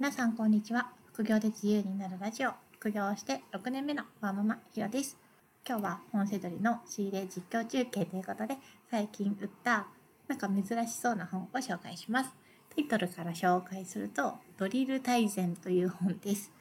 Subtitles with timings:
[0.00, 0.92] 皆さんこんにちは。
[1.06, 2.52] 副業で自由になるラジオ。
[2.78, 5.18] 副業をして6年目のワーママひろです。
[5.68, 8.58] 今日は本セドリの仕入れ実況中継ということで
[8.88, 9.88] 最近売った
[10.28, 12.30] なんか珍しそうな本を紹介します。
[12.76, 16.52] タイトルから紹介するとドリル大全という本です。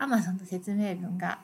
[0.00, 1.38] Amazon の説明文が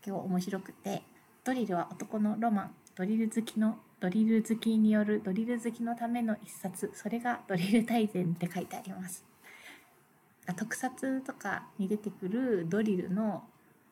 [0.00, 1.02] 結構面白くて
[1.42, 2.74] ドリルは男のロマン。
[2.94, 6.92] ドリル好きのドリル好きによるドリル好きのための一冊。
[6.94, 9.33] それがドリル大全って書いてあります。
[10.52, 13.44] 特撮とかに出てくるドリルの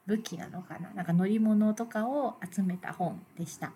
[0.06, 0.90] 武器なのかな？
[0.90, 3.72] なんか乗り物とかを集めた本でした。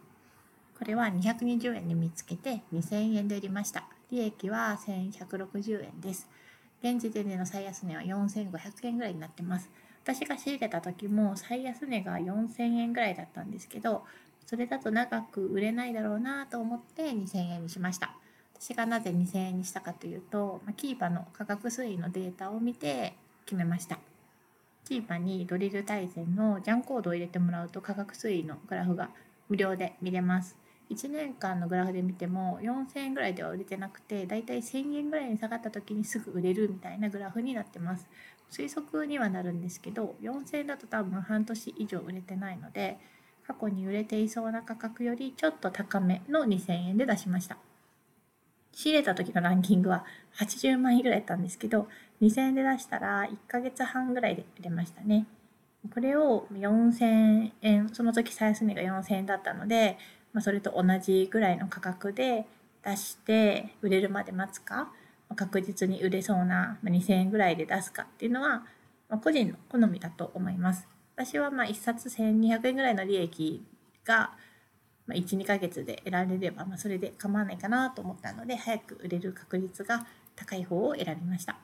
[0.79, 3.85] これは220円で見つけて2000円で売りました。
[4.11, 6.29] 利益は1160円です。
[6.83, 9.71] 現時点での最安値は4500円ぐらいになってます。
[10.03, 14.05] 私が仕入れた時も最安値が4000円ぐらいだったんですけど
[14.47, 18.15] それだと長く売れないだろうなと思って2000円にしました。
[18.59, 23.15] 私がなぜ2000円にしたかというと、まキーパの価格推移のデータを見て
[23.45, 23.99] 決めました。
[24.85, 29.11] キーパにドリル対戦のジャンコードを入れてもらうと価格推移のグラフが
[29.49, 30.57] 無料で見れます。
[30.91, 38.07] 1年間のグラフで見ても4000円ぐらいでは売れてなくてだいたい1000円ぐらいに下がった時にすぐ売れるみたいなグラフになってます
[38.53, 42.99] 推測にはなるんですけど4000円だと多分半年以上売れてないので
[43.47, 47.57] 過去に売れていそうな価格よりちょっと高めの2000円で出しました
[48.77, 50.05] 仕入れた時のランキングは
[50.39, 51.89] 80万円ぐらいだったんですけど、
[52.21, 55.27] 2000円で出したら1ヶ月半ぐらいで売れましたね。
[55.95, 59.97] これを4000円、その時最安値が4000円だったので、
[60.35, 62.45] まあ、それと同じぐらいの価格で
[62.85, 64.93] 出して売れるまで待つか、
[65.37, 68.67] 確実に売れそうな2000円ぐらいで出すかっていうのは、
[69.09, 70.87] まあ、個人の好みだと思います。
[71.15, 73.65] 私はまあ1冊1200円ぐらいの利益
[74.05, 74.35] が
[75.07, 81.57] まあ、1、2ヶ月で得られれば、まあ、それで構わないかなと思ったので、早く売れる確率が高い方を選びました。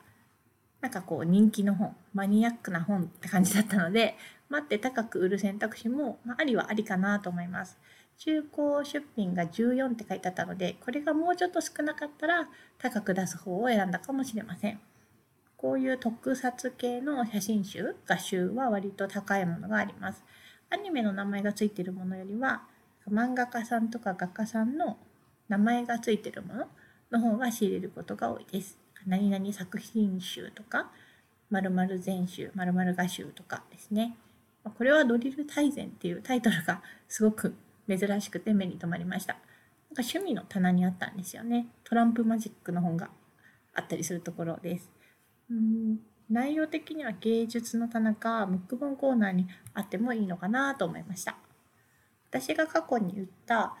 [0.81, 4.17] なんかこう人気の本、マニアックな本って感じだったので、
[4.49, 7.77] 待って高く売る選択肢も、まあ、ありはありかなと思います。
[8.17, 14.79] 中古出品が14って書いてあったので、これがもうちょっと少なかったら高く出す方を選んだかもしれません。
[15.57, 20.23] こういう特撮系の写真集、画集は割と高いものがあります。
[20.69, 22.63] アニメの名前がついているものよりは、
[23.11, 24.97] 漫画家さんとか画家さんの
[25.49, 26.67] 名前がついてるもの
[27.11, 28.77] の方が仕入れることが多いです。
[29.05, 30.91] 何々作品集とか、
[31.49, 34.15] 〇〇全集、〇〇画集とかですね。
[34.63, 37.53] これはドリル大全っていうタイトルがすごく
[37.89, 39.33] 珍しくて目に留まりました。
[39.33, 39.45] なんか
[39.97, 41.67] 趣味の棚にあったんですよね。
[41.83, 43.09] トランプマジックの本が
[43.73, 44.89] あったりするところです。
[45.51, 45.99] うん
[46.29, 51.37] 内容的には芸術の棚かムック本コーナーにあってもいいのかなと思いました。
[52.33, 53.75] 私が過去に言った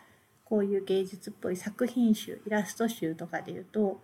[0.45, 3.99] こういう芸術っぽい作品集イラスト集とかで言うと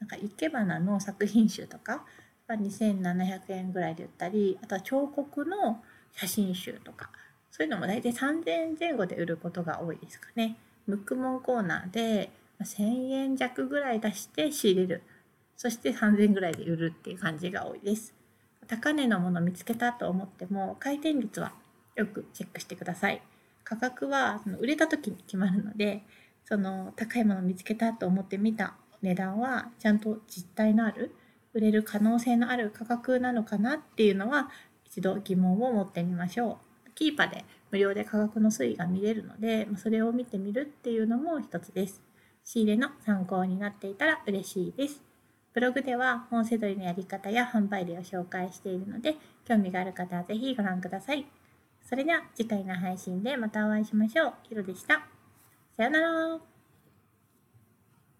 [0.00, 2.04] なんか生け花の作品集とか
[2.48, 5.80] 2700円ぐらいで売ったりあとは彫刻の
[6.12, 7.10] 写真集とか
[7.52, 10.56] そういうのも大体3000円前後で売ることが多いですかね。
[10.86, 12.30] ムックモンコーナーで
[12.60, 15.02] 1000円弱ぐらい出して仕入れる
[15.56, 18.14] そして3000円ぐらいで売るっていう感じが多いです。
[18.66, 21.52] 高値のもの見つけたと思っても回転率は
[21.94, 23.22] よくチェックしてください。
[23.64, 26.02] 価格はその売れた時に決まるので
[26.44, 31.14] その高いものを見つけたと思って見た値段はちゃんと実体のある
[31.54, 34.50] 売れる可能性のある価格なのかなっていうのは
[34.84, 36.90] 一度疑問を持ってみましょう。
[36.94, 42.02] キーパで無料で価格の推移が見れるのでそれを見てみるっていうのも一つです。
[42.44, 45.02] 仕入れの参考になっていたら嬉しいです。
[45.54, 51.26] ブログでは本セドリのやり方や販売例を紹介しているので興味がある方はぜひご覧ください。
[51.84, 54.34] それでは次回の配信でまたお会いしましょう。
[54.48, 55.06] ひろでした。
[55.76, 56.51] さよなら。